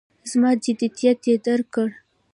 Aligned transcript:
زما 0.29 0.51
جدیت 0.63 1.21
یې 1.29 1.35
درک 1.45 1.67
کړ. 1.73 1.89